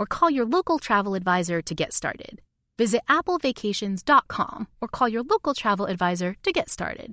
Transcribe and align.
or 0.00 0.06
call 0.06 0.30
your 0.30 0.46
local 0.46 0.78
travel 0.78 1.14
advisor 1.14 1.60
to 1.60 1.74
get 1.74 1.92
started. 1.92 2.40
Visit 2.78 3.02
applevacations.com 3.08 4.66
or 4.80 4.88
call 4.88 5.08
your 5.08 5.22
local 5.22 5.52
travel 5.52 5.84
advisor 5.84 6.36
to 6.42 6.50
get 6.50 6.70
started. 6.70 7.12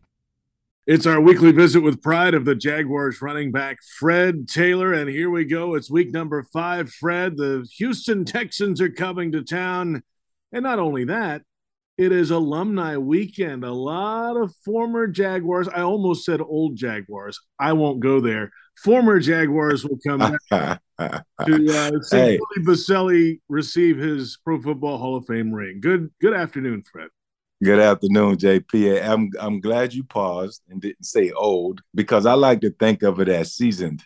It's 0.88 1.06
our 1.06 1.20
weekly 1.20 1.52
visit 1.52 1.82
with 1.82 2.02
pride 2.02 2.34
of 2.34 2.46
the 2.46 2.56
Jaguars 2.56 3.22
running 3.22 3.52
back 3.52 3.80
Fred 4.00 4.48
Taylor. 4.48 4.94
And 4.94 5.10
here 5.10 5.30
we 5.30 5.44
go. 5.44 5.76
It's 5.76 5.92
week 5.92 6.14
number 6.14 6.42
five. 6.54 6.90
Fred, 6.90 7.36
the 7.36 7.68
Houston 7.78 8.24
Texans 8.24 8.80
are 8.80 8.90
coming 8.90 9.34
to 9.34 9.44
town. 9.44 10.02
And 10.54 10.64
not 10.64 10.80
only 10.80 11.04
that, 11.04 11.42
it 11.98 12.14
is 12.14 12.32
alumni 12.32 12.96
weekend. 12.96 13.66
A 13.66 13.74
lot 13.74 14.38
of 14.38 14.56
former 14.64 15.08
Jaguars. 15.08 15.68
I 15.68 15.82
almost 15.82 16.24
said 16.24 16.40
old 16.40 16.78
Jaguars. 16.78 17.38
I 17.60 17.74
won't 17.74 18.00
go 18.00 18.22
there. 18.22 18.52
Former 18.84 19.20
Jaguars 19.20 19.86
will 19.86 19.98
come 20.06 20.20
back 20.20 20.40
to 21.00 21.20
uh, 21.40 22.02
see 22.04 22.18
hey. 22.18 22.40
Billy 22.56 22.66
Boselli 22.66 23.40
receive 23.50 23.98
his 23.98 24.38
Pro 24.44 24.62
Football 24.62 24.98
Hall 24.98 25.16
of 25.16 25.26
Fame 25.26 25.52
ring. 25.52 25.80
Good, 25.80 26.12
good 26.22 26.34
afternoon, 26.34 26.84
Fred. 26.92 27.10
Good 27.64 27.80
afternoon, 27.80 28.38
JP. 28.38 29.04
I'm 29.04 29.32
I'm 29.40 29.60
glad 29.60 29.92
you 29.92 30.04
paused 30.04 30.62
and 30.70 30.80
didn't 30.80 31.06
say 31.06 31.32
old 31.32 31.82
because 31.96 32.28
I 32.28 32.34
like 32.34 32.62
to 32.62 32.70
think 32.70 33.02
of 33.02 33.20
it 33.20 33.30
as 33.30 33.56
seasoned. 33.56 34.04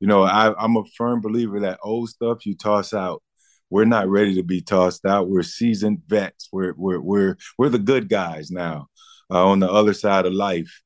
You 0.00 0.06
know, 0.06 0.22
I, 0.22 0.54
I'm 0.56 0.76
a 0.78 0.84
firm 0.96 1.20
believer 1.20 1.60
that 1.60 1.80
old 1.82 2.08
stuff 2.08 2.46
you 2.46 2.56
toss 2.56 2.94
out. 2.94 3.22
We're 3.68 3.84
not 3.84 4.08
ready 4.08 4.36
to 4.36 4.42
be 4.42 4.62
tossed 4.62 5.04
out. 5.04 5.28
We're 5.28 5.42
seasoned 5.42 6.02
vets. 6.06 6.48
We're 6.50 6.72
we're 6.78 7.00
we're 7.00 7.36
we're 7.58 7.68
the 7.68 7.78
good 7.78 8.08
guys 8.08 8.50
now 8.50 8.88
uh, 9.30 9.44
on 9.48 9.60
the 9.60 9.70
other 9.70 9.92
side 9.92 10.24
of 10.24 10.32
life. 10.32 10.80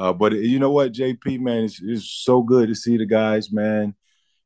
Uh, 0.00 0.14
but 0.14 0.32
you 0.32 0.58
know 0.58 0.70
what, 0.70 0.94
JP, 0.94 1.40
man, 1.40 1.64
it's, 1.64 1.78
it's 1.82 2.10
so 2.10 2.40
good 2.42 2.68
to 2.68 2.74
see 2.74 2.96
the 2.96 3.04
guys, 3.04 3.52
man. 3.52 3.94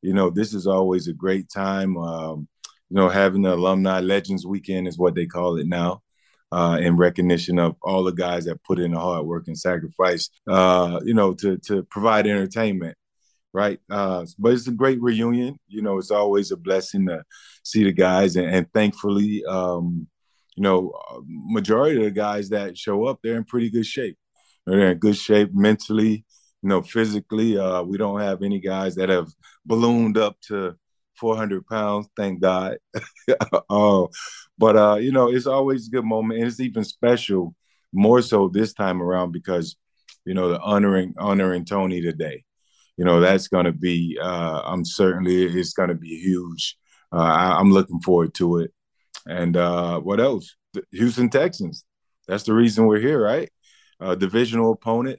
You 0.03 0.13
know, 0.13 0.29
this 0.29 0.53
is 0.53 0.67
always 0.67 1.07
a 1.07 1.13
great 1.13 1.49
time. 1.49 1.97
Um, 1.97 2.49
you 2.91 2.97
know, 2.97 3.09
having 3.09 3.43
the 3.43 3.55
alumni 3.55 4.01
legends 4.01 4.45
weekend 4.45 4.89
is 4.89 4.99
what 4.99 5.15
they 5.15 5.27
call 5.27 5.57
it 5.59 5.69
now 5.69 6.03
uh, 6.51 6.79
in 6.81 6.97
recognition 6.97 7.61
of 7.61 7.77
all 7.83 8.03
the 8.03 8.11
guys 8.11 8.47
that 8.47 8.65
put 8.65 8.81
in 8.81 8.95
the 8.95 8.99
hard 8.99 9.27
work 9.27 9.45
and 9.47 9.57
sacrifice, 9.57 10.29
uh, 10.49 10.99
you 11.05 11.15
know, 11.15 11.35
to 11.35 11.57
to 11.59 11.85
provide 11.85 12.27
entertainment, 12.27 12.97
right? 13.53 13.79
Uh, 13.89 14.27
but 14.41 14.55
it's 14.55 14.67
a 14.67 14.73
great 14.73 15.01
reunion. 15.01 15.57
You 15.69 15.83
know, 15.83 15.99
it's 15.99 16.11
always 16.11 16.51
a 16.51 16.57
blessing 16.57 17.07
to 17.07 17.23
see 17.63 17.85
the 17.85 17.93
guys, 17.93 18.35
and, 18.35 18.53
and 18.53 18.73
thankfully, 18.73 19.45
um, 19.49 20.09
you 20.57 20.65
know, 20.65 20.93
majority 21.29 21.99
of 21.99 22.05
the 22.07 22.11
guys 22.11 22.49
that 22.49 22.77
show 22.77 23.05
up, 23.07 23.21
they're 23.23 23.37
in 23.37 23.45
pretty 23.45 23.71
good 23.71 23.87
shape. 23.87 24.19
They're 24.67 24.93
in 24.93 24.99
good 24.99 25.17
shape 25.17 25.51
mentally, 25.53 26.25
you 26.63 26.69
know, 26.69 26.83
physically. 26.83 27.59
Uh, 27.59 27.83
we 27.83 27.99
don't 27.99 28.21
have 28.21 28.43
any 28.43 28.61
guys 28.61 28.95
that 28.97 29.09
have 29.09 29.29
ballooned 29.67 30.19
up 30.19 30.41
to 30.49 30.77
400 31.19 31.67
pounds, 31.67 32.09
thank 32.17 32.41
God. 32.41 32.79
uh, 33.71 34.05
but 34.59 34.77
uh, 34.77 34.97
you 34.97 35.13
know, 35.13 35.31
it's 35.31 35.47
always 35.47 35.89
a 35.89 35.91
good 35.91 36.05
moment, 36.05 36.41
and 36.41 36.49
it's 36.49 36.61
even 36.61 36.85
special 36.85 37.55
more 37.93 38.23
so 38.23 38.49
this 38.49 38.73
time 38.73 39.01
around 39.01 39.33
because 39.33 39.77
you 40.25 40.35
know 40.35 40.49
the 40.49 40.61
honoring 40.61 41.15
honoring 41.19 41.65
Tony 41.65 42.01
today. 42.01 42.45
You 42.97 43.05
know 43.05 43.21
that's 43.21 43.49
going 43.49 43.67
to 43.67 43.73
be. 43.73 44.19
Uh, 44.21 44.63
I'm 44.65 44.85
certainly 44.85 45.45
it's 45.45 45.73
going 45.73 45.89
to 45.89 45.95
be 45.95 46.21
huge. 46.21 46.77
Uh, 47.13 47.19
I, 47.19 47.61
am 47.61 47.71
looking 47.71 48.01
forward 48.01 48.35
to 48.35 48.59
it. 48.59 48.73
And 49.27 49.57
uh, 49.57 50.01
what 50.01 50.21
else? 50.21 50.57
The 50.73 50.83
Houston 50.93 51.31
Texans. 51.31 51.85
That's 52.27 52.43
the 52.45 52.55
reason 52.55 52.87
we're 52.87 53.01
here, 53.01 53.23
right? 53.23 53.51
Uh, 54.05 54.15
divisional 54.15 54.73
opponent. 54.73 55.19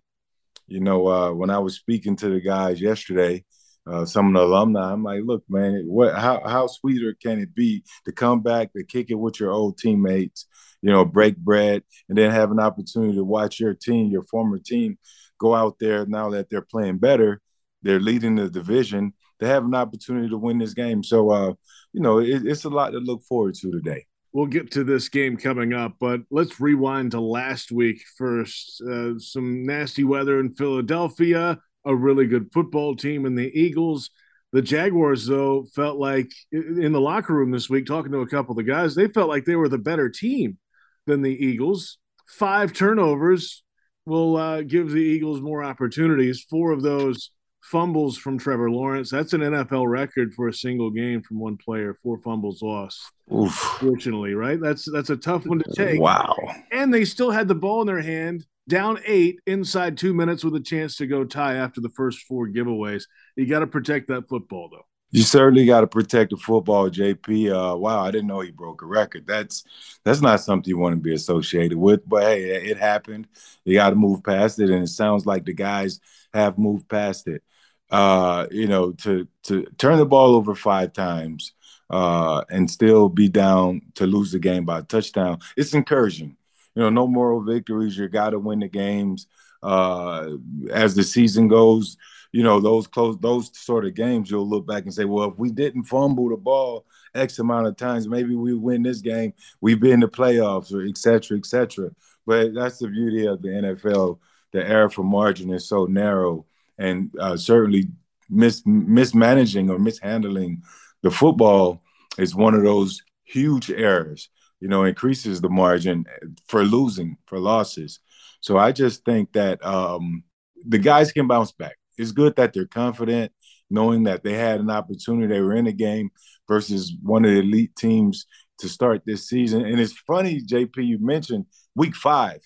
You 0.67 0.79
know, 0.79 1.07
uh, 1.07 1.33
when 1.33 1.49
I 1.49 1.57
was 1.57 1.75
speaking 1.75 2.15
to 2.17 2.29
the 2.29 2.39
guys 2.39 2.79
yesterday, 2.79 3.43
uh, 3.87 4.05
some 4.05 4.27
of 4.27 4.33
the 4.33 4.41
alumni. 4.41 4.91
I'm 4.91 5.03
like, 5.03 5.21
look, 5.23 5.43
man, 5.49 5.85
what 5.87 6.13
how 6.15 6.41
how 6.45 6.67
sweeter 6.67 7.15
can 7.19 7.39
it 7.39 7.55
be 7.55 7.83
to 8.05 8.11
come 8.11 8.41
back 8.41 8.73
to 8.73 8.83
kick 8.83 9.07
it 9.09 9.15
with 9.15 9.39
your 9.39 9.51
old 9.51 9.77
teammates, 9.79 10.45
you 10.81 10.91
know, 10.91 11.03
break 11.03 11.35
bread, 11.37 11.83
and 12.09 12.17
then 12.17 12.29
have 12.31 12.51
an 12.51 12.59
opportunity 12.59 13.15
to 13.15 13.23
watch 13.23 13.59
your 13.59 13.73
team, 13.73 14.11
your 14.11 14.23
former 14.23 14.59
team, 14.59 14.97
go 15.39 15.55
out 15.55 15.77
there 15.79 16.05
now 16.05 16.29
that 16.31 16.49
they're 16.49 16.61
playing 16.61 16.99
better, 16.99 17.41
they're 17.81 17.99
leading 17.99 18.35
the 18.35 18.49
division. 18.49 19.13
They 19.39 19.47
have 19.47 19.65
an 19.65 19.75
opportunity 19.75 20.29
to 20.29 20.37
win 20.37 20.59
this 20.59 20.73
game. 20.73 21.03
So, 21.03 21.29
uh, 21.29 21.53
you 21.91 22.01
know, 22.01 22.19
it, 22.19 22.45
it's 22.45 22.65
a 22.65 22.69
lot 22.69 22.91
to 22.91 22.99
look 22.99 23.23
forward 23.23 23.55
to 23.55 23.71
today. 23.71 24.05
We'll 24.35 24.47
get 24.47 24.71
to 24.71 24.83
this 24.83 25.07
game 25.07 25.37
coming 25.37 25.71
up, 25.71 25.95
but 25.97 26.19
let's 26.29 26.59
rewind 26.59 27.11
to 27.11 27.21
last 27.21 27.71
week 27.71 28.03
first. 28.17 28.81
Uh, 28.81 29.17
some 29.17 29.65
nasty 29.65 30.03
weather 30.03 30.41
in 30.41 30.51
Philadelphia 30.51 31.57
a 31.85 31.95
really 31.95 32.27
good 32.27 32.51
football 32.51 32.95
team 32.95 33.25
in 33.25 33.35
the 33.35 33.49
Eagles. 33.57 34.09
The 34.51 34.61
Jaguars, 34.61 35.25
though, 35.25 35.65
felt 35.73 35.97
like 35.97 36.31
in 36.51 36.91
the 36.91 36.99
locker 37.01 37.33
room 37.33 37.51
this 37.51 37.69
week, 37.69 37.85
talking 37.85 38.11
to 38.11 38.19
a 38.19 38.27
couple 38.27 38.51
of 38.51 38.57
the 38.57 38.69
guys, 38.69 38.95
they 38.95 39.07
felt 39.07 39.29
like 39.29 39.45
they 39.45 39.55
were 39.55 39.69
the 39.69 39.77
better 39.77 40.09
team 40.09 40.57
than 41.05 41.21
the 41.21 41.45
Eagles. 41.45 41.97
Five 42.27 42.73
turnovers 42.73 43.63
will 44.05 44.37
uh, 44.37 44.61
give 44.63 44.91
the 44.91 44.99
Eagles 44.99 45.41
more 45.41 45.63
opportunities. 45.63 46.45
Four 46.49 46.71
of 46.71 46.81
those 46.81 47.31
fumbles 47.65 48.17
from 48.17 48.37
Trevor 48.37 48.69
Lawrence. 48.69 49.09
That's 49.09 49.33
an 49.33 49.41
NFL 49.41 49.89
record 49.89 50.33
for 50.33 50.47
a 50.47 50.53
single 50.53 50.91
game 50.91 51.21
from 51.21 51.39
one 51.39 51.57
player. 51.57 51.95
Four 51.95 52.19
fumbles 52.19 52.61
lost. 52.61 53.01
Oof. 53.33 53.51
Fortunately, 53.51 54.35
right? 54.35 54.59
That's 54.61 54.89
that's 54.91 55.09
a 55.09 55.17
tough 55.17 55.45
one 55.45 55.59
to 55.59 55.75
take. 55.75 55.99
Wow. 55.99 56.35
And 56.71 56.93
they 56.93 57.05
still 57.05 57.31
had 57.31 57.47
the 57.47 57.55
ball 57.55 57.81
in 57.81 57.87
their 57.87 58.01
hand 58.01 58.45
down 58.67 58.99
eight 59.05 59.39
inside 59.47 59.97
two 59.97 60.13
minutes 60.13 60.43
with 60.43 60.55
a 60.55 60.59
chance 60.59 60.97
to 60.97 61.07
go 61.07 61.23
tie 61.23 61.55
after 61.55 61.81
the 61.81 61.89
first 61.89 62.19
four 62.27 62.47
giveaways. 62.47 63.03
You 63.35 63.47
got 63.47 63.59
to 63.59 63.67
protect 63.67 64.07
that 64.09 64.27
football, 64.27 64.69
though. 64.71 64.85
You 65.11 65.21
certainly 65.21 65.65
got 65.65 65.81
to 65.81 65.87
protect 65.87 66.31
the 66.31 66.37
football, 66.37 66.89
JP. 66.89 67.73
Uh, 67.73 67.77
wow, 67.77 68.03
I 68.03 68.11
didn't 68.11 68.27
know 68.27 68.41
he 68.41 68.51
broke 68.51 68.81
a 68.81 68.85
record. 68.85 69.25
That's 69.25 69.63
that's 70.03 70.21
not 70.21 70.41
something 70.41 70.69
you 70.69 70.77
want 70.77 70.93
to 70.93 71.01
be 71.01 71.13
associated 71.13 71.77
with. 71.77 72.07
But 72.07 72.23
hey, 72.23 72.43
it 72.43 72.77
happened. 72.77 73.27
You 73.63 73.75
got 73.75 73.91
to 73.91 73.95
move 73.95 74.23
past 74.23 74.59
it, 74.59 74.69
and 74.69 74.83
it 74.83 74.89
sounds 74.89 75.25
like 75.25 75.45
the 75.45 75.53
guys 75.53 75.99
have 76.33 76.57
moved 76.57 76.89
past 76.89 77.27
it. 77.27 77.43
Uh, 77.91 78.47
you 78.51 78.67
know, 78.67 78.91
to 78.91 79.27
to 79.43 79.63
turn 79.77 79.97
the 79.97 80.05
ball 80.05 80.35
over 80.35 80.55
five 80.55 80.91
times 80.91 81.53
uh, 81.89 82.43
and 82.49 82.69
still 82.69 83.09
be 83.09 83.29
down 83.29 83.81
to 83.93 84.07
lose 84.07 84.31
the 84.31 84.39
game 84.39 84.65
by 84.65 84.79
a 84.79 84.83
touchdown. 84.83 85.39
It's 85.55 85.73
encouraging 85.73 86.35
you 86.75 86.83
know, 86.83 86.89
no 86.89 87.07
moral 87.07 87.41
victories. 87.41 87.97
You 87.97 88.07
got 88.07 88.31
to 88.31 88.39
win 88.39 88.59
the 88.59 88.67
games. 88.67 89.27
Uh, 89.63 90.37
as 90.71 90.93
the 90.93 91.03
season 91.03 91.47
goes, 91.47 91.97
you 92.31 92.43
know, 92.43 92.59
those 92.59 92.85
close, 92.85 93.17
those 93.21 93.49
sort 93.57 93.85
of 93.85 93.95
games, 93.95 94.29
you'll 94.29 94.47
look 94.47 94.67
back 94.67 94.83
and 94.83 94.93
say, 94.93 95.05
well, 95.05 95.31
if 95.31 95.37
we 95.37 95.49
didn't 95.49 95.83
fumble 95.83 96.29
the 96.29 96.35
ball 96.35 96.85
X 97.15 97.39
amount 97.39 97.67
of 97.67 97.77
times, 97.77 98.07
maybe 98.07 98.35
we 98.35 98.53
win 98.53 98.83
this 98.83 98.99
game. 98.99 99.33
We've 99.61 99.79
been 99.79 99.93
in 99.93 99.99
the 100.01 100.07
playoffs, 100.07 100.73
or 100.73 100.85
et 100.85 100.97
cetera, 100.97 101.37
et 101.37 101.45
cetera. 101.45 101.89
But 102.27 102.53
that's 102.53 102.79
the 102.79 102.89
beauty 102.89 103.25
of 103.25 103.41
the 103.41 103.49
NFL. 103.49 104.19
The 104.51 104.67
error 104.67 104.89
for 104.89 105.03
margin 105.03 105.51
is 105.51 105.67
so 105.67 105.85
narrow, 105.85 106.45
and 106.77 107.11
uh, 107.19 107.37
certainly 107.37 107.85
mis- 108.29 108.63
mismanaging 108.65 109.69
or 109.69 109.79
mishandling 109.79 110.61
the 111.03 111.11
football 111.11 111.81
is 112.17 112.35
one 112.35 112.53
of 112.53 112.63
those 112.63 113.01
huge 113.23 113.69
errors 113.69 114.29
you 114.65 114.67
know, 114.67 114.83
increases 114.83 115.41
the 115.41 115.49
margin 115.49 116.05
for 116.47 116.63
losing, 116.63 117.17
for 117.27 117.37
losses. 117.37 117.99
So 118.41 118.57
I 118.57 118.71
just 118.71 119.03
think 119.05 119.33
that 119.33 119.63
um, 119.63 120.23
the 120.65 120.79
guys 120.79 121.11
can 121.11 121.27
bounce 121.27 121.51
back. 121.51 121.75
It's 121.97 122.11
good 122.11 122.35
that 122.37 122.53
they're 122.53 122.65
confident, 122.65 123.31
knowing 123.69 124.03
that 124.03 124.23
they 124.23 124.33
had 124.33 124.59
an 124.59 124.71
opportunity, 124.71 125.27
they 125.27 125.41
were 125.41 125.55
in 125.55 125.65
the 125.65 125.71
game, 125.71 126.09
versus 126.47 126.93
one 127.01 127.25
of 127.25 127.31
the 127.31 127.41
elite 127.41 127.75
teams 127.75 128.25
to 128.59 128.69
start 128.69 129.03
this 129.05 129.27
season. 129.27 129.65
And 129.65 129.79
it's 129.79 129.93
funny, 129.93 130.41
JP, 130.41 130.77
you 130.77 130.97
mentioned 130.99 131.45
week 131.75 131.95
five. 131.95 132.41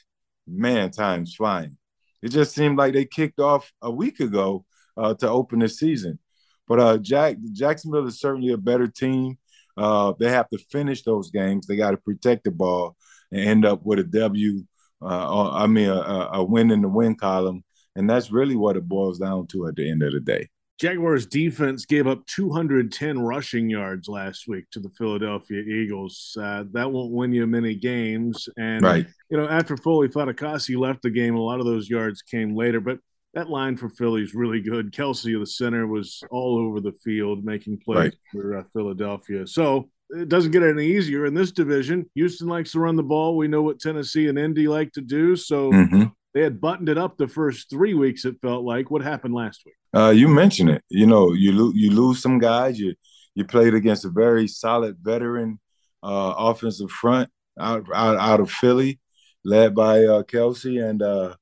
Man, 0.46 0.92
time's 0.92 1.36
flying. 1.36 1.78
It 2.22 2.30
just 2.30 2.54
seemed 2.54 2.78
like 2.78 2.94
they 2.94 3.06
kicked 3.06 3.40
off 3.40 3.72
a 3.82 3.92
week 3.92 4.20
ago 4.20 4.66
uh, 4.98 5.14
to 5.16 5.30
open 5.30 5.60
the 5.60 5.70
season. 5.70 6.20
But 6.68 6.80
uh, 6.80 6.98
Jack 6.98 7.38
Jacksonville 7.54 8.08
is 8.08 8.20
certainly 8.20 8.54
a 8.54 8.58
better 8.58 8.88
team. 8.88 9.38
Uh, 9.78 10.14
they 10.20 10.30
have 10.30 10.50
to 10.50 10.58
finish 10.58 11.04
those 11.04 11.32
games. 11.32 11.66
They 11.66 11.78
got 11.78 11.92
to 11.92 11.98
protect 11.98 12.44
the 12.44 12.52
ball 12.52 12.98
and 13.32 13.42
end 13.42 13.66
up 13.66 13.82
with 13.84 14.00
a 14.00 14.04
W. 14.04 14.66
Uh, 15.02 15.52
I 15.52 15.68
mean, 15.68 15.90
a, 15.90 16.30
a 16.34 16.44
win 16.44 16.72
in 16.72 16.82
the 16.82 16.90
win 16.90 17.16
column, 17.16 17.64
and 17.96 18.10
that's 18.10 18.32
really 18.32 18.56
what 18.56 18.76
it 18.76 18.88
boils 18.88 19.20
down 19.20 19.48
to 19.48 19.68
at 19.68 19.76
the 19.76 19.90
end 19.90 20.04
of 20.04 20.12
the 20.12 20.20
day. 20.20 20.50
Jaguars 20.80 21.26
defense 21.26 21.86
gave 21.86 22.08
up 22.08 22.26
210 22.28 23.20
rushing 23.20 23.70
yards 23.70 24.08
last 24.08 24.48
week 24.48 24.64
to 24.72 24.80
the 24.80 24.90
Philadelphia 24.98 25.62
Eagles. 25.62 26.38
Uh, 26.42 26.64
that 26.72 26.90
won't 26.90 27.12
win 27.12 27.34
you 27.34 27.46
many 27.46 27.76
games. 27.76 28.48
And, 28.58 28.82
right. 28.82 29.06
you 29.30 29.38
know, 29.38 29.48
after 29.48 29.76
Foley 29.76 30.08
Fatukasi 30.08 30.78
left 30.78 31.02
the 31.02 31.10
game, 31.10 31.36
a 31.36 31.42
lot 31.42 31.60
of 31.60 31.66
those 31.66 31.90
yards 31.90 32.22
came 32.22 32.56
later. 32.56 32.80
But 32.80 33.00
that 33.34 33.50
line 33.50 33.76
for 33.76 33.90
Philly 33.90 34.22
is 34.22 34.34
really 34.34 34.62
good. 34.62 34.94
Kelce, 34.94 35.38
the 35.38 35.46
center, 35.46 35.86
was 35.86 36.24
all 36.32 36.58
over 36.58 36.80
the 36.80 36.94
field 37.04 37.44
making 37.44 37.82
plays 37.84 37.98
right. 37.98 38.14
for 38.32 38.58
uh, 38.58 38.64
Philadelphia. 38.72 39.46
So 39.48 39.90
it 40.12 40.30
doesn't 40.30 40.52
get 40.52 40.64
any 40.64 40.86
easier 40.86 41.26
in 41.26 41.34
this 41.34 41.52
division. 41.52 42.10
Houston 42.16 42.48
likes 42.48 42.72
to 42.72 42.80
run 42.80 42.96
the 42.96 43.04
ball. 43.04 43.36
We 43.36 43.50
know 43.50 43.62
what 43.62 43.80
Tennessee 43.80 44.28
and 44.28 44.40
Indy 44.40 44.68
like 44.68 44.94
to 44.94 45.02
do. 45.02 45.36
So 45.36 45.72
mm-hmm. 45.72 46.04
They 46.40 46.46
had 46.46 46.62
buttoned 46.62 46.88
it 46.88 46.98
up 46.98 47.18
the 47.18 47.28
first 47.28 47.70
three 47.70 47.94
weeks, 47.94 48.24
it 48.24 48.40
felt 48.42 48.64
like. 48.64 48.90
What 48.90 49.02
happened 49.02 49.34
last 49.34 49.64
week? 49.66 49.76
Uh, 49.94 50.12
you 50.12 50.30
mentioned 50.30 50.70
it. 50.70 50.82
You 50.88 51.06
know, 51.06 51.34
you 51.34 51.52
lo- 51.52 51.74
you 51.76 51.92
lose 51.92 52.22
some 52.22 52.40
guys. 52.40 52.80
You 52.80 52.96
you 53.36 53.44
played 53.44 53.74
against 53.74 54.06
a 54.06 54.10
very 54.10 54.48
solid 54.48 54.96
veteran 55.02 55.60
uh, 56.02 56.34
offensive 56.38 56.92
front 56.92 57.30
out, 57.60 57.86
out 57.94 58.16
out 58.16 58.40
of 58.40 58.50
Philly, 58.50 59.02
led 59.44 59.76
by 59.76 60.06
uh, 60.06 60.24
Kelce, 60.24 60.82
and 60.82 61.02
uh, 61.02 61.36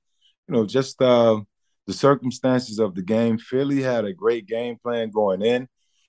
you 0.48 0.56
know 0.56 0.66
just 0.66 1.00
uh, 1.00 1.40
the 1.86 1.94
circumstances 1.94 2.80
of 2.80 2.96
the 2.96 3.04
game. 3.04 3.38
Philly 3.38 3.84
had 3.84 4.04
a 4.04 4.14
great 4.14 4.48
game 4.48 4.78
plan 4.82 5.12
going 5.12 5.44
in. 5.44 5.68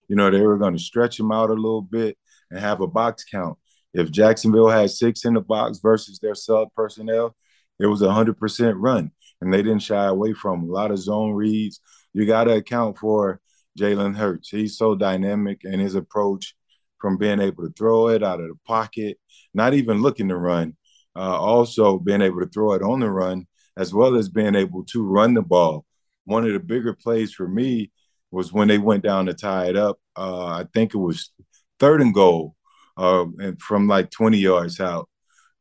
You 0.08 0.16
know, 0.16 0.30
they 0.30 0.40
were 0.40 0.56
going 0.56 0.78
to 0.78 0.82
stretch 0.82 1.20
him 1.20 1.30
out 1.30 1.50
a 1.50 1.52
little 1.52 1.82
bit 1.82 2.16
and 2.50 2.58
have 2.58 2.80
a 2.80 2.86
box 2.86 3.22
count. 3.24 3.58
If 3.92 4.10
Jacksonville 4.10 4.70
had 4.70 4.90
six 4.90 5.26
in 5.26 5.34
the 5.34 5.42
box 5.42 5.80
versus 5.82 6.20
their 6.20 6.34
sub 6.34 6.68
personnel, 6.74 7.36
it 7.78 7.86
was 7.86 8.02
a 8.02 8.12
hundred 8.12 8.38
percent 8.38 8.76
run, 8.76 9.12
and 9.40 9.52
they 9.52 9.62
didn't 9.62 9.82
shy 9.82 10.06
away 10.06 10.32
from 10.32 10.64
a 10.64 10.72
lot 10.72 10.90
of 10.90 10.98
zone 10.98 11.32
reads, 11.32 11.80
you 12.12 12.26
got 12.26 12.44
to 12.44 12.56
account 12.56 12.98
for 12.98 13.40
Jalen 13.78 14.16
Hurts. 14.16 14.50
He's 14.50 14.76
so 14.76 14.94
dynamic 14.94 15.60
in 15.64 15.80
his 15.80 15.94
approach 15.94 16.54
from 17.00 17.16
being 17.16 17.40
able 17.40 17.64
to 17.64 17.72
throw 17.72 18.08
it 18.08 18.22
out 18.22 18.40
of 18.40 18.48
the 18.48 18.58
pocket, 18.66 19.18
not 19.54 19.74
even 19.74 20.02
looking 20.02 20.28
to 20.28 20.36
run, 20.36 20.76
uh, 21.16 21.38
also 21.38 21.98
being 21.98 22.22
able 22.22 22.40
to 22.40 22.48
throw 22.48 22.72
it 22.72 22.82
on 22.82 23.00
the 23.00 23.10
run, 23.10 23.46
as 23.76 23.94
well 23.94 24.16
as 24.16 24.28
being 24.28 24.54
able 24.54 24.84
to 24.86 25.06
run 25.06 25.34
the 25.34 25.42
ball. 25.42 25.84
One 26.24 26.44
of 26.44 26.52
the 26.52 26.60
bigger 26.60 26.92
plays 26.92 27.32
for 27.32 27.46
me 27.46 27.92
was 28.30 28.52
when 28.52 28.68
they 28.68 28.78
went 28.78 29.04
down 29.04 29.26
to 29.26 29.34
tie 29.34 29.66
it 29.66 29.76
up. 29.76 29.98
Uh, 30.16 30.46
I 30.46 30.66
think 30.74 30.94
it 30.94 30.98
was 30.98 31.30
third 31.78 32.00
and 32.02 32.12
goal 32.12 32.54
uh, 32.96 33.24
and 33.38 33.60
from 33.60 33.86
like 33.86 34.10
20 34.10 34.38
yards 34.38 34.80
out. 34.80 35.08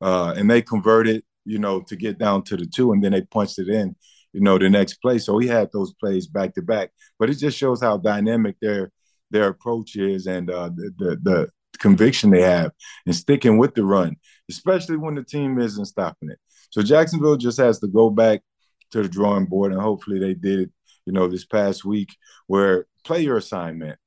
Uh, 0.02 0.34
and 0.36 0.50
they 0.50 0.62
converted, 0.62 1.24
you 1.48 1.60
know, 1.60 1.82
to 1.82 1.96
get 1.96 2.18
down 2.18 2.44
to 2.44 2.58
the 2.58 2.66
two, 2.66 2.92
and 2.92 3.04
then 3.04 3.14
they 3.14 3.22
punched 3.22 3.58
it 3.60 3.70
in 3.70 3.96
you 4.38 4.44
know, 4.44 4.60
the 4.60 4.70
next 4.70 4.96
play. 4.96 5.18
So 5.18 5.40
he 5.40 5.48
had 5.48 5.72
those 5.72 5.94
plays 5.96 6.28
back 6.28 6.54
to 6.54 6.62
back. 6.62 6.92
But 7.18 7.32
it 7.32 7.40
just 7.40 7.58
shows 7.58 7.82
how 7.82 7.98
dynamic 7.98 8.58
their 8.62 8.92
their 9.32 9.48
approach 9.48 9.96
is 9.96 10.28
and 10.28 10.50
uh, 10.50 10.70
the, 10.70 10.94
the, 10.98 11.20
the 11.22 11.50
conviction 11.80 12.30
they 12.30 12.44
have 12.44 12.72
and 13.06 13.16
sticking 13.16 13.58
with 13.58 13.76
the 13.76 13.84
run, 13.84 14.16
especially 14.50 14.96
when 14.96 15.16
the 15.16 15.24
team 15.24 15.60
isn't 15.60 15.86
stopping 15.86 16.30
it. 16.30 16.40
So 16.70 16.82
Jacksonville 16.82 17.36
just 17.36 17.58
has 17.58 17.80
to 17.80 17.88
go 17.88 18.10
back 18.10 18.42
to 18.92 19.02
the 19.02 19.10
drawing 19.10 19.46
board, 19.46 19.74
and 19.74 19.82
hopefully 19.82 20.20
they 20.20 20.34
did 20.36 20.60
it. 20.60 20.72
You 21.06 21.14
know, 21.14 21.28
this 21.28 21.46
past 21.46 21.84
week, 21.84 22.10
where 22.48 22.86
play 23.04 23.22
your 23.22 23.38
assignment. 23.38 23.98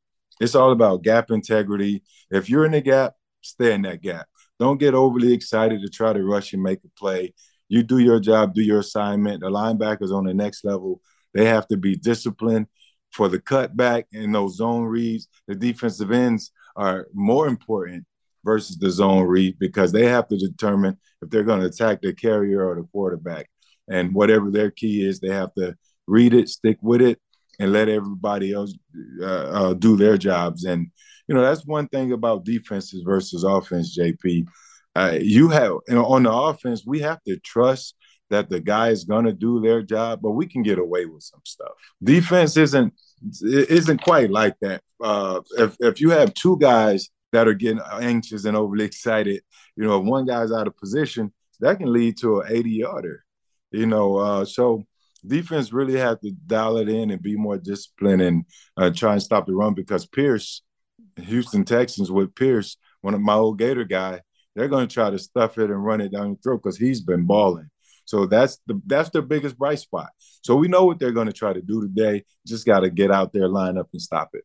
It's 0.41 0.55
all 0.55 0.71
about 0.71 1.03
gap 1.03 1.31
integrity. 1.31 2.03
If 2.31 2.49
you're 2.49 2.67
in 2.67 2.73
the 2.73 2.81
gap, 2.81 3.15
stay 3.41 3.73
in 3.73 3.83
that 3.83 4.01
gap. 4.01 4.29
Don't 4.61 4.79
get 4.79 4.95
overly 4.95 5.33
excited 5.33 5.81
to 5.83 5.89
try 5.89 6.13
to 6.13 6.23
rush 6.23 6.53
and 6.53 6.63
make 6.63 6.79
a 6.85 6.89
play 6.97 7.33
you 7.71 7.85
do 7.85 7.99
your 7.99 8.21
job, 8.21 8.53
do 8.53 8.63
your 8.63 8.81
assignment. 8.81 9.41
The 9.41 9.49
linebackers 9.49 10.13
on 10.13 10.25
the 10.25 10.35
next 10.35 10.65
level, 10.65 11.01
they 11.33 11.47
have 11.47 11.69
to 11.69 11.77
be 11.77 11.97
disciplined 11.97 12.67
for 13.13 13.29
the 13.29 13.39
cutback 13.39 14.05
and 14.13 14.35
those 14.35 14.57
zone 14.57 14.83
reads. 14.83 15.29
The 15.47 15.55
defensive 15.55 16.11
ends 16.11 16.51
are 16.77 17.07
more 17.15 17.47
important 17.47 18.05
versus 18.45 18.77
the 18.77 18.91
zone 18.91 19.23
read 19.23 19.57
because 19.59 19.93
they 19.93 20.07
have 20.07 20.27
to 20.29 20.37
determine 20.37 20.99
if 21.23 21.31
they're 21.31 21.45
going 21.45 21.61
to 21.61 21.67
attack 21.67 22.03
the 22.03 22.13
carrier 22.13 22.69
or 22.69 22.75
the 22.75 22.89
quarterback. 22.91 23.49
And 23.89 24.15
whatever 24.15 24.51
their 24.51 24.73
key 24.73 25.07
is, 25.07 25.21
they 25.21 25.29
have 25.29 25.55
to 25.55 25.77
read 26.09 26.35
it, 26.35 26.49
stick 26.49 26.79
with 26.83 27.01
it, 27.01 27.21
and 27.61 27.73
let 27.73 27.89
everybody 27.89 28.53
else 28.53 28.75
uh, 29.23 29.25
uh, 29.25 29.75
do 29.75 29.97
their 29.97 30.19
jobs. 30.19 30.65
And 30.65 30.89
you 31.29 31.35
know 31.37 31.43
that's 31.43 31.65
one 31.65 31.87
thing 31.87 32.11
about 32.11 32.45
defenses 32.45 33.03
versus 33.07 33.45
offense, 33.45 33.97
JP 33.97 34.49
uh, 34.97 35.19
you 35.21 35.49
have 35.49 35.73
you 35.89 35.95
know, 35.95 36.05
on 36.07 36.25
the 36.25 36.33
offense, 36.33 36.85
we 36.85 37.01
have 37.01 37.23
to 37.25 37.39
trust 37.39 37.95
that 38.31 38.49
the 38.49 38.61
guy 38.61 38.89
is 38.89 39.05
going 39.05 39.25
to 39.25 39.33
do 39.33 39.61
their 39.61 39.83
job, 39.83 40.21
but 40.23 40.33
we 40.33 40.47
can 40.47 40.63
get 40.63 40.79
away 40.79 41.05
with 41.05 41.23
some 41.23 41.41
stuff. 41.45 41.73
Defense 42.03 42.57
isn't 42.57 42.93
isn't 43.43 44.03
quite 44.03 44.31
like 44.31 44.55
that. 44.61 44.83
Uh, 45.03 45.41
if 45.59 45.77
if 45.81 46.01
you 46.01 46.11
have 46.11 46.35
two 46.35 46.59
guys 46.59 47.09
that 47.33 47.47
are 47.47 47.55
getting 47.55 47.81
anxious 48.01 48.45
and 48.45 48.57
overly 48.57 48.85
excited, 48.93 49.43
you 49.77 49.85
know, 49.85 50.01
if 50.01 50.05
one 50.05 50.27
guy's 50.27 50.53
out 50.53 50.67
of 50.67 50.77
position, 50.77 51.33
that 51.61 51.79
can 51.79 51.93
lead 51.93 52.17
to 52.19 52.41
an 52.41 52.49
80 52.51 52.71
yarder. 52.71 53.25
You 53.71 53.87
know, 53.87 54.17
uh, 54.17 54.45
so 54.45 54.85
defense 55.27 55.73
really 55.73 55.99
have 55.99 56.21
to 56.21 56.33
dial 56.47 56.77
it 56.79 56.89
in 56.89 57.11
and 57.11 57.23
be 57.23 57.37
more 57.37 57.59
disciplined 57.59 58.23
and 58.23 58.45
uh, 58.77 58.91
try 58.91 59.13
and 59.13 59.23
stop 59.23 59.47
the 59.47 59.55
run 59.55 59.75
because 59.75 60.07
Pierce, 60.07 60.63
Houston 61.17 61.65
Texans 61.65 62.11
with 62.11 62.35
Pierce, 62.35 62.77
one 63.01 63.15
of 63.15 63.21
my 63.21 63.35
old 63.35 63.59
Gator 63.59 63.85
guy, 63.85 64.21
they're 64.55 64.69
going 64.69 64.89
to 64.89 64.93
try 64.93 65.11
to 65.11 65.19
stuff 65.19 65.59
it 65.59 65.71
and 65.71 65.85
run 65.85 66.01
it 66.01 66.13
down 66.13 66.29
your 66.29 66.37
throat 66.37 66.61
because 66.63 66.77
he's 66.77 67.01
been 67.01 67.25
balling. 67.25 67.71
So 68.05 68.27
that's 68.27 68.59
the 68.67 68.81
that's 68.87 69.11
their 69.11 69.23
biggest 69.23 69.57
bright 69.57 69.79
spot. 69.79 70.09
So 70.43 70.57
we 70.57 70.67
know 70.67 70.85
what 70.85 70.99
they're 70.99 71.13
going 71.13 71.29
to 71.29 71.33
try 71.33 71.53
to 71.53 71.63
do 71.63 71.81
today. 71.81 72.25
Just 72.47 72.67
got 72.67 72.81
to 72.81 72.91
get 72.91 73.11
out 73.11 73.33
there, 73.33 73.47
line 73.47 73.79
up, 73.79 73.89
and 73.93 74.03
stop 74.03 74.31
it. 74.33 74.45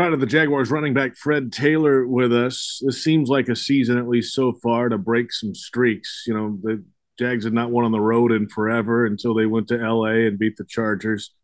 Proud 0.00 0.14
of 0.14 0.20
the 0.20 0.24
Jaguars 0.24 0.70
running 0.70 0.94
back 0.94 1.14
Fred 1.14 1.52
Taylor 1.52 2.06
with 2.06 2.32
us. 2.32 2.80
This 2.82 3.04
seems 3.04 3.28
like 3.28 3.50
a 3.50 3.54
season, 3.54 3.98
at 3.98 4.08
least 4.08 4.32
so 4.32 4.54
far, 4.62 4.88
to 4.88 4.96
break 4.96 5.30
some 5.30 5.54
streaks. 5.54 6.24
You 6.26 6.32
know, 6.32 6.58
the 6.62 6.82
Jags 7.18 7.44
had 7.44 7.52
not 7.52 7.70
won 7.70 7.84
on 7.84 7.92
the 7.92 8.00
road 8.00 8.32
in 8.32 8.48
forever 8.48 9.04
until 9.04 9.34
they 9.34 9.44
went 9.44 9.68
to 9.68 9.76
LA 9.76 10.24
and 10.24 10.38
beat 10.38 10.56
the 10.56 10.64
Chargers. 10.64 11.34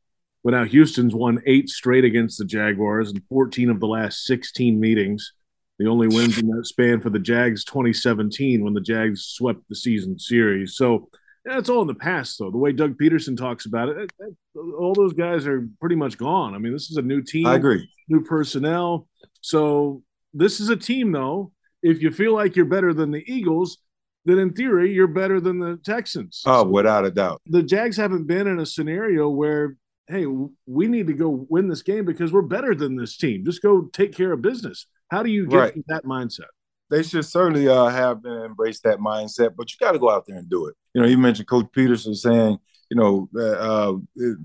But 0.42 0.52
now 0.52 0.64
Houston's 0.64 1.14
won 1.14 1.42
eight 1.44 1.68
straight 1.68 2.06
against 2.06 2.38
the 2.38 2.46
Jaguars 2.46 3.10
and 3.10 3.20
14 3.28 3.68
of 3.68 3.78
the 3.78 3.88
last 3.88 4.25
16 4.25 4.80
meetings. 4.80 5.34
The 5.78 5.88
only 5.88 6.08
wins 6.08 6.38
in 6.38 6.46
that 6.46 6.64
span 6.64 7.02
for 7.02 7.10
the 7.10 7.18
Jags 7.18 7.62
2017 7.62 8.64
when 8.64 8.72
the 8.72 8.80
Jags 8.80 9.26
swept 9.26 9.68
the 9.68 9.76
season 9.76 10.18
series. 10.18 10.76
So 10.76 11.10
it's 11.46 11.68
all 11.68 11.82
in 11.82 11.86
the 11.86 11.94
past, 11.94 12.38
though. 12.38 12.50
The 12.50 12.58
way 12.58 12.72
Doug 12.72 12.98
Pederson 12.98 13.36
talks 13.36 13.66
about 13.66 13.88
it, 13.88 14.10
all 14.56 14.94
those 14.94 15.12
guys 15.12 15.46
are 15.46 15.68
pretty 15.80 15.96
much 15.96 16.18
gone. 16.18 16.54
I 16.54 16.58
mean, 16.58 16.72
this 16.72 16.90
is 16.90 16.96
a 16.96 17.02
new 17.02 17.22
team. 17.22 17.46
I 17.46 17.54
agree. 17.54 17.88
New 18.08 18.22
personnel. 18.22 19.08
So 19.40 20.02
this 20.34 20.60
is 20.60 20.68
a 20.68 20.76
team, 20.76 21.12
though, 21.12 21.52
if 21.82 22.02
you 22.02 22.10
feel 22.10 22.34
like 22.34 22.56
you're 22.56 22.64
better 22.64 22.92
than 22.92 23.10
the 23.10 23.24
Eagles, 23.26 23.78
then 24.24 24.38
in 24.38 24.52
theory 24.52 24.92
you're 24.92 25.06
better 25.06 25.40
than 25.40 25.60
the 25.60 25.78
Texans. 25.84 26.42
Oh, 26.44 26.64
without 26.64 27.04
a 27.04 27.10
doubt. 27.10 27.40
The 27.46 27.62
Jags 27.62 27.96
haven't 27.96 28.26
been 28.26 28.46
in 28.46 28.58
a 28.58 28.66
scenario 28.66 29.28
where 29.28 29.76
hey, 30.08 30.26
we 30.66 30.86
need 30.86 31.08
to 31.08 31.12
go 31.12 31.46
win 31.48 31.68
this 31.68 31.82
game 31.82 32.04
because 32.04 32.32
we're 32.32 32.42
better 32.42 32.74
than 32.74 32.96
this 32.96 33.16
team. 33.16 33.44
Just 33.44 33.62
go 33.62 33.88
take 33.92 34.14
care 34.14 34.32
of 34.32 34.42
business. 34.42 34.86
How 35.10 35.22
do 35.22 35.30
you 35.30 35.46
get 35.46 35.56
right. 35.56 35.74
that 35.88 36.04
mindset? 36.04 36.46
They 36.90 37.02
should 37.02 37.24
certainly 37.24 37.68
uh, 37.68 37.86
have 37.86 38.24
embraced 38.24 38.84
that 38.84 38.98
mindset, 38.98 39.56
but 39.56 39.70
you 39.70 39.76
got 39.80 39.92
to 39.92 39.98
go 39.98 40.10
out 40.10 40.24
there 40.26 40.36
and 40.38 40.48
do 40.48 40.66
it. 40.66 40.74
You 40.94 41.02
know, 41.02 41.08
you 41.08 41.18
mentioned 41.18 41.48
Coach 41.48 41.66
Pederson 41.76 42.14
saying, 42.14 42.58
you 42.90 42.96
know, 42.96 43.28
uh, 43.36 43.94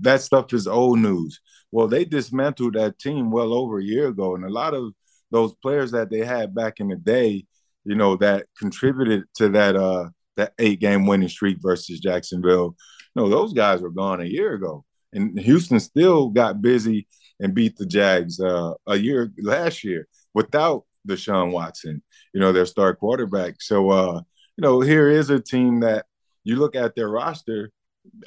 that 0.00 0.22
stuff 0.22 0.52
is 0.52 0.66
old 0.66 0.98
news. 0.98 1.40
Well, 1.70 1.86
they 1.86 2.04
dismantled 2.04 2.74
that 2.74 2.98
team 2.98 3.30
well 3.30 3.52
over 3.52 3.78
a 3.78 3.84
year 3.84 4.08
ago, 4.08 4.34
and 4.34 4.44
a 4.44 4.50
lot 4.50 4.74
of 4.74 4.92
those 5.30 5.54
players 5.62 5.92
that 5.92 6.10
they 6.10 6.24
had 6.24 6.54
back 6.54 6.80
in 6.80 6.88
the 6.88 6.96
day, 6.96 7.46
you 7.84 7.94
know, 7.94 8.16
that 8.16 8.46
contributed 8.58 9.24
to 9.36 9.48
that 9.50 9.76
uh, 9.76 10.08
that 10.36 10.52
eight 10.58 10.80
game 10.80 11.06
winning 11.06 11.28
streak 11.28 11.58
versus 11.60 12.00
Jacksonville. 12.00 12.74
You 13.14 13.22
know, 13.22 13.28
those 13.28 13.52
guys 13.52 13.80
were 13.80 13.90
gone 13.90 14.20
a 14.20 14.24
year 14.24 14.54
ago 14.54 14.84
and 15.12 15.38
Houston 15.38 15.80
still 15.80 16.28
got 16.28 16.62
busy 16.62 17.06
and 17.40 17.54
beat 17.54 17.76
the 17.76 17.86
Jags 17.86 18.40
uh, 18.40 18.74
a 18.86 18.96
year 18.96 19.30
last 19.38 19.84
year 19.84 20.08
without 20.34 20.84
Deshaun 21.08 21.52
Watson, 21.52 22.02
you 22.32 22.40
know, 22.40 22.52
their 22.52 22.66
star 22.66 22.94
quarterback. 22.94 23.60
So, 23.60 23.90
uh, 23.90 24.20
you 24.56 24.62
know, 24.62 24.80
here 24.80 25.08
is 25.08 25.30
a 25.30 25.40
team 25.40 25.80
that 25.80 26.06
you 26.44 26.56
look 26.56 26.76
at 26.76 26.94
their 26.94 27.08
roster. 27.08 27.70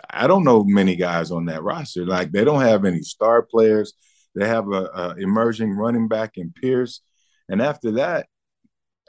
I 0.10 0.28
don't 0.28 0.44
know 0.44 0.64
many 0.64 0.96
guys 0.96 1.32
on 1.32 1.46
that 1.46 1.64
roster. 1.64 2.06
Like 2.06 2.32
they 2.32 2.44
don't 2.44 2.62
have 2.62 2.86
any 2.86 3.02
star 3.02 3.42
players. 3.42 3.94
They 4.36 4.48
have 4.48 4.72
a, 4.72 4.90
a 4.94 5.16
emerging 5.18 5.72
running 5.72 6.08
back 6.08 6.38
in 6.38 6.52
Pierce, 6.52 7.02
and 7.48 7.62
after 7.62 7.92
that, 7.92 8.28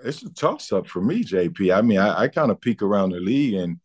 it's 0.04 0.23
a 0.23 0.32
toss 0.32 0.73
up 0.73 0.87
for 0.87 1.00
me, 1.00 1.25
JP. 1.25 1.76
I 1.76 1.82
mean, 1.82 1.99
I, 1.99 2.23
I 2.23 2.28
kind 2.28 2.50
of 2.50 2.61
peek 2.61 2.82
around 2.82 3.11
the 3.11 3.20
league 3.20 3.54
and 3.54 3.80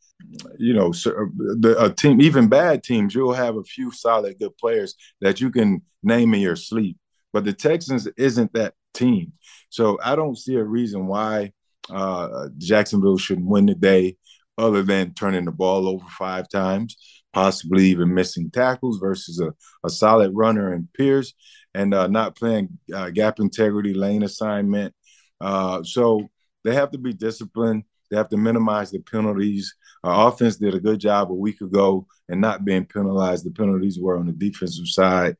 you 0.57 0.73
know, 0.73 0.91
the 0.91 1.75
a 1.79 1.93
team, 1.93 2.21
even 2.21 2.47
bad 2.47 2.83
teams, 2.83 3.15
you'll 3.15 3.33
have 3.33 3.57
a 3.57 3.63
few 3.63 3.91
solid 3.91 4.38
good 4.39 4.55
players 4.57 4.95
that 5.21 5.41
you 5.41 5.50
can 5.50 5.81
name 6.03 6.33
in 6.33 6.41
your 6.41 6.55
sleep. 6.55 6.97
But 7.33 7.45
the 7.45 7.53
Texans 7.53 8.07
isn't 8.17 8.53
that 8.53 8.73
team, 8.93 9.33
so 9.69 9.97
I 10.03 10.15
don't 10.15 10.38
see 10.38 10.55
a 10.55 10.63
reason 10.63 11.07
why 11.07 11.53
uh, 11.89 12.50
Jacksonville 12.57 13.17
shouldn't 13.17 13.47
win 13.47 13.65
the 13.65 13.75
day, 13.75 14.17
other 14.57 14.83
than 14.83 15.13
turning 15.13 15.45
the 15.45 15.51
ball 15.51 15.88
over 15.88 16.05
five 16.17 16.50
times, 16.50 16.97
possibly 17.33 17.85
even 17.85 18.13
missing 18.13 18.51
tackles 18.51 19.00
versus 19.00 19.39
a, 19.39 19.53
a 19.85 19.89
solid 19.89 20.31
runner 20.33 20.73
in 20.73 20.88
Pierce, 20.95 21.33
and 21.73 21.93
uh, 21.93 22.07
not 22.07 22.35
playing 22.35 22.77
uh, 22.93 23.09
gap 23.09 23.39
integrity 23.39 23.93
lane 23.93 24.23
assignment. 24.23 24.93
Uh, 25.39 25.81
so 25.83 26.29
they 26.63 26.73
have 26.75 26.91
to 26.91 26.97
be 26.97 27.13
disciplined. 27.13 27.83
They 28.09 28.17
have 28.17 28.29
to 28.29 28.38
minimize 28.38 28.91
the 28.91 29.00
penalties. 29.00 29.73
Our 30.03 30.27
offense 30.27 30.57
did 30.57 30.75
a 30.75 30.79
good 30.79 31.00
job 31.00 31.31
a 31.31 31.35
week 31.35 31.61
ago 31.61 32.05
and 32.27 32.41
not 32.41 32.65
being 32.65 32.85
penalized. 32.85 33.45
The 33.45 33.51
penalties 33.51 34.00
were 34.00 34.17
on 34.17 34.27
the 34.27 34.33
defensive 34.33 34.88
side. 34.88 35.38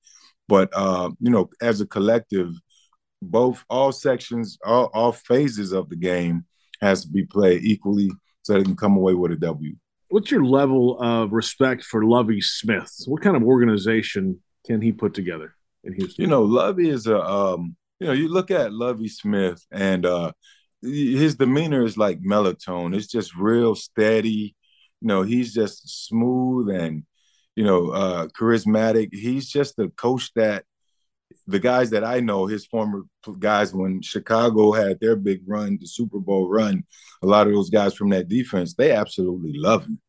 But, 0.48 0.70
uh, 0.74 1.12
you 1.20 1.30
know, 1.30 1.50
as 1.62 1.82
a 1.82 1.86
collective, 1.86 2.54
both 3.22 3.64
all 3.70 3.92
sections, 3.92 4.58
all, 4.66 4.90
all 4.94 5.12
phases 5.12 5.72
of 5.72 5.90
the 5.90 5.96
game 5.96 6.46
has 6.82 7.04
to 7.04 7.10
be 7.10 7.26
played 7.26 7.64
equally 7.64 8.12
so 8.42 8.54
they 8.54 8.64
can 8.64 8.76
come 8.76 8.98
away 8.98 9.14
with 9.14 9.32
a 9.32 9.36
W. 9.38 9.76
What's 10.10 10.32
your 10.32 10.44
level 10.44 11.00
of 11.00 11.32
respect 11.32 11.84
for 11.84 12.04
Lovie 12.04 12.42
Smith? 12.42 12.92
What 13.06 13.22
kind 13.22 13.38
of 13.38 13.44
organization 13.44 14.42
can 14.66 14.82
he 14.82 14.92
put 14.92 15.14
together 15.14 15.56
in 15.84 15.94
Houston? 15.94 16.24
You 16.24 16.28
know, 16.28 16.44
Lovie 16.44 16.90
is 16.90 17.08
a, 17.08 17.22
um, 17.22 17.76
you 18.00 18.08
know, 18.08 18.14
you 18.14 18.28
look 18.28 18.52
at 18.52 18.74
Lovie 18.74 19.08
Smith 19.08 19.64
and 19.72 20.06
uh, 20.06 20.32
his 20.82 21.36
demeanor 21.36 21.86
is 21.86 21.98
like 21.98 22.20
melatonin. 22.22 22.96
It's 22.96 23.08
just 23.08 23.36
real 23.36 23.76
steady. 23.76 24.56
You 25.00 25.08
know, 25.08 25.22
he's 25.22 25.54
just 25.54 26.08
smooth 26.08 26.70
and 26.70 27.04
you 27.56 27.64
know 27.64 27.90
uh, 27.90 28.28
charismatic. 28.28 29.10
He's 29.14 29.48
just 29.48 29.80
a 29.80 29.90
coach 29.90 30.32
that 30.36 30.66
the 31.48 31.60
guys 31.60 31.90
that 31.92 32.04
I 32.04 32.20
know, 32.20 32.46
his 32.46 32.66
former 32.66 33.04
guys, 33.40 33.74
when 33.74 34.02
Chicago 34.02 34.72
had 34.72 35.00
their 35.00 35.16
big 35.16 35.42
run, 35.48 35.78
the 35.80 35.88
Super 35.88 36.20
Bowl 36.20 36.50
run, 36.50 36.84
a 37.24 37.28
lot 37.28 37.48
of 37.48 37.54
those 37.54 37.70
guys 37.70 37.94
from 37.94 38.10
that 38.10 38.28
defense, 38.28 38.74
they 38.74 38.92
absolutely 38.92 39.54
love 39.56 39.84
him. 39.84 40.00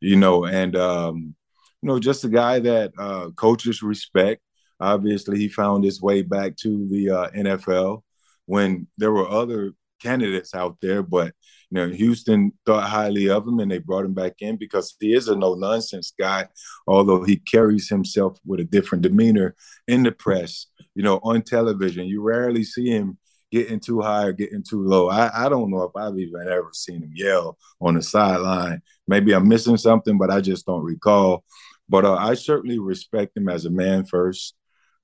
You 0.00 0.16
know, 0.16 0.44
and 0.44 0.76
um, 0.76 1.34
you 1.82 1.88
know, 1.88 1.98
just 1.98 2.24
a 2.24 2.28
guy 2.28 2.60
that 2.60 2.92
uh, 2.98 3.30
coaches 3.36 3.82
respect. 3.82 4.40
Obviously, 4.80 5.38
he 5.38 5.48
found 5.48 5.84
his 5.84 6.02
way 6.02 6.22
back 6.22 6.56
to 6.56 6.88
the 6.88 7.10
uh, 7.10 7.30
NFL 7.30 8.02
when 8.46 8.86
there 8.98 9.12
were 9.12 9.28
other 9.28 9.72
candidates 10.02 10.54
out 10.54 10.76
there, 10.82 11.02
but 11.02 11.32
you 11.70 11.76
know, 11.80 11.88
Houston 11.88 12.52
thought 12.66 12.88
highly 12.88 13.28
of 13.28 13.46
him 13.46 13.58
and 13.60 13.70
they 13.70 13.78
brought 13.78 14.04
him 14.04 14.14
back 14.14 14.34
in 14.40 14.56
because 14.56 14.94
he 15.00 15.14
is 15.14 15.28
a 15.28 15.36
no 15.36 15.54
nonsense 15.54 16.12
guy, 16.18 16.48
although 16.86 17.24
he 17.24 17.36
carries 17.36 17.88
himself 17.88 18.38
with 18.46 18.60
a 18.60 18.64
different 18.64 19.02
demeanor 19.02 19.54
in 19.88 20.02
the 20.02 20.12
press. 20.12 20.66
You 20.94 21.02
know, 21.02 21.20
on 21.22 21.42
television, 21.42 22.06
you 22.06 22.22
rarely 22.22 22.64
see 22.64 22.88
him 22.88 23.18
getting 23.50 23.80
too 23.80 24.00
high 24.00 24.24
or 24.24 24.32
getting 24.32 24.62
too 24.62 24.82
low. 24.82 25.08
I, 25.08 25.46
I 25.46 25.48
don't 25.48 25.70
know 25.70 25.82
if 25.82 25.92
I've 25.96 26.18
even 26.18 26.48
ever 26.48 26.70
seen 26.72 27.02
him 27.02 27.12
yell 27.14 27.56
on 27.80 27.94
the 27.94 28.02
sideline. 28.02 28.82
Maybe 29.06 29.32
I'm 29.32 29.48
missing 29.48 29.76
something, 29.76 30.18
but 30.18 30.30
I 30.30 30.40
just 30.40 30.66
don't 30.66 30.84
recall. 30.84 31.44
But 31.88 32.04
uh, 32.04 32.14
I 32.14 32.34
certainly 32.34 32.78
respect 32.78 33.36
him 33.36 33.48
as 33.48 33.64
a 33.64 33.70
man 33.70 34.06
first, 34.06 34.54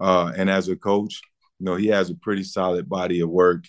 uh, 0.01 0.33
and 0.37 0.49
as 0.49 0.69
a 0.69 0.77
coach. 0.77 1.21
You 1.59 1.67
know, 1.67 1.77
he 1.77 1.89
has 1.89 2.11
a 2.11 2.15
pretty 2.15 2.43
solid 2.43 2.89
body 2.89 3.21
of 3.21 3.29
work 3.29 3.65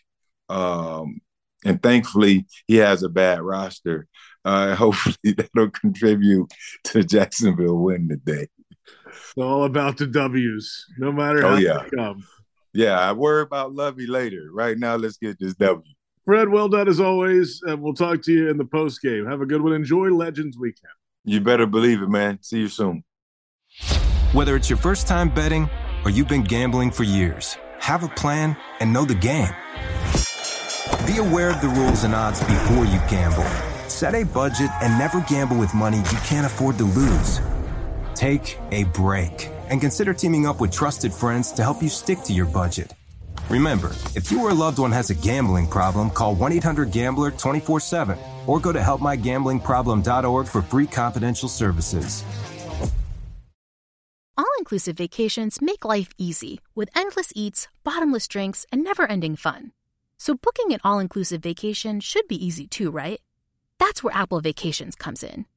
um, 0.52 1.22
and 1.66 1.82
thankfully, 1.82 2.46
he 2.68 2.78
has 2.78 3.04
a 3.04 3.10
bad 3.10 3.42
roster. 3.42 4.08
Uh, 4.44 4.76
hopefully, 4.76 5.16
that'll 5.24 5.70
contribute 5.72 6.52
to 6.86 7.04
Jacksonville 7.04 7.78
win 7.78 8.10
today. 8.10 8.48
It's 9.08 9.34
all 9.38 9.64
about 9.64 9.98
the 9.98 10.08
W's, 10.08 10.86
no 10.98 11.12
matter 11.12 11.46
oh, 11.46 11.50
how 11.50 11.56
yeah. 11.58 11.84
they 11.84 11.98
come. 11.98 12.26
Yeah, 12.74 13.00
I 13.00 13.12
worry 13.12 13.42
about 13.42 13.74
Lovie 13.74 14.08
later. 14.08 14.50
Right 14.54 14.78
now, 14.78 14.96
let's 14.96 15.18
get 15.18 15.38
this 15.40 15.54
W. 15.56 15.84
Fred, 16.24 16.50
well 16.50 16.70
done 16.70 16.88
as 16.88 17.00
always, 17.00 17.62
and 17.64 17.82
we'll 17.82 17.94
talk 17.94 18.22
to 18.24 18.32
you 18.32 18.50
in 18.50 18.58
the 18.58 18.66
post 18.66 19.02
game. 19.02 19.26
Have 19.26 19.42
a 19.42 19.46
good 19.46 19.62
one. 19.62 19.74
Enjoy 19.74 20.10
Legends 20.10 20.58
Weekend. 20.58 20.94
You 21.26 21.42
better 21.42 21.66
believe 21.66 22.02
it, 22.02 22.10
man. 22.10 22.40
See 22.42 22.60
you 22.60 22.68
soon. 22.68 23.04
Whether 24.32 24.56
it's 24.56 24.70
your 24.70 24.78
first 24.78 25.08
time 25.08 25.30
betting 25.30 25.70
or 26.06 26.12
you've 26.12 26.28
been 26.28 26.44
gambling 26.44 26.92
for 26.92 27.04
years, 27.04 27.58
have 27.80 28.04
a 28.04 28.10
plan 28.10 28.56
and 28.80 28.94
know 28.94 29.04
the 29.04 29.16
game. 29.16 29.54
Be 31.08 31.18
aware 31.18 31.50
of 31.50 31.62
the 31.62 31.68
rules 31.70 32.04
and 32.04 32.14
odds 32.14 32.40
before 32.42 32.86
you 32.86 33.00
gamble. 33.10 33.46
Set 33.90 34.14
a 34.14 34.24
budget 34.24 34.70
and 34.82 34.98
never 35.00 35.22
gamble 35.22 35.58
with 35.58 35.74
money 35.74 35.98
you 35.98 36.18
can't 36.26 36.46
afford 36.46 36.78
to 36.78 36.84
lose. 36.84 37.42
Take 38.14 38.60
a 38.70 38.84
break 38.84 39.50
and 39.70 39.82
consider 39.82 40.14
teaming 40.14 40.46
up 40.46 40.62
with 40.62 40.72
trusted 40.72 41.12
friends 41.12 41.52
to 41.54 41.64
help 41.64 41.82
you 41.82 41.90
stick 41.90 42.20
to 42.26 42.34
your 42.34 42.46
budget. 42.46 42.94
Remember, 43.50 43.90
if 44.16 44.32
you 44.32 44.44
or 44.44 44.52
a 44.52 44.54
loved 44.54 44.78
one 44.78 44.92
has 44.92 45.10
a 45.10 45.16
gambling 45.16 45.68
problem, 45.68 46.12
call 46.12 46.36
1 46.36 46.52
800 46.54 46.92
Gambler 46.92 47.32
24 47.32 47.80
7 47.80 48.20
or 48.46 48.60
go 48.60 48.72
to 48.72 48.80
helpmygamblingproblem.org 48.80 50.48
for 50.48 50.62
free 50.62 50.88
confidential 50.88 51.50
services. 51.50 52.24
All 54.38 54.46
inclusive 54.60 54.98
vacations 54.98 55.62
make 55.64 55.84
life 55.84 56.10
easy 56.20 56.60
with 56.76 56.90
endless 56.96 57.34
eats, 57.36 57.68
bottomless 57.84 58.28
drinks, 58.28 58.68
and 58.72 58.84
never 58.84 59.10
ending 59.10 59.36
fun. 59.36 59.72
So 60.22 60.36
booking 60.36 60.72
an 60.72 60.82
all-inclusive 60.84 61.42
vacation 61.42 62.00
should 62.00 62.28
be 62.28 62.46
easy 62.46 62.68
too, 62.68 62.92
right? 62.92 63.20
That's 63.80 64.04
where 64.04 64.16
Apple 64.16 64.40
Vacations 64.40 64.94
comes 64.94 65.24
in. 65.24 65.48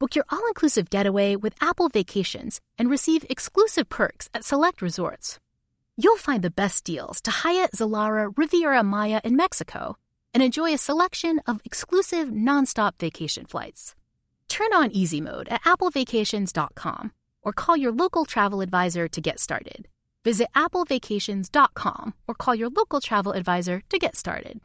Book 0.00 0.16
your 0.16 0.24
all-inclusive 0.28 0.90
getaway 0.90 1.36
with 1.36 1.54
Apple 1.60 1.88
Vacations 1.88 2.60
and 2.76 2.90
receive 2.90 3.24
exclusive 3.30 3.88
perks 3.88 4.28
at 4.34 4.44
select 4.44 4.82
resorts. 4.82 5.38
You'll 5.96 6.16
find 6.16 6.42
the 6.42 6.50
best 6.50 6.82
deals 6.82 7.20
to 7.20 7.30
Hyatt 7.30 7.70
Zilara 7.76 8.36
Riviera 8.36 8.82
Maya 8.82 9.20
in 9.22 9.36
Mexico 9.36 9.96
and 10.34 10.42
enjoy 10.42 10.74
a 10.74 10.78
selection 10.78 11.40
of 11.46 11.60
exclusive 11.64 12.30
nonstop 12.30 12.98
vacation 12.98 13.46
flights. 13.46 13.94
Turn 14.48 14.74
on 14.74 14.90
easy 14.90 15.20
mode 15.20 15.46
at 15.48 15.62
applevacations.com 15.62 17.12
or 17.42 17.52
call 17.52 17.76
your 17.76 17.92
local 17.92 18.24
travel 18.24 18.62
advisor 18.62 19.06
to 19.06 19.20
get 19.20 19.38
started. 19.38 19.86
Visit 20.28 20.48
applevacations.com 20.54 22.12
or 22.28 22.34
call 22.34 22.54
your 22.54 22.68
local 22.68 23.00
travel 23.00 23.32
advisor 23.32 23.80
to 23.88 23.98
get 23.98 24.14
started. 24.14 24.60